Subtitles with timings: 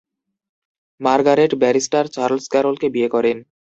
[1.01, 3.37] Margaret barrister Charles ক্যারলকে বিয়ে করেন।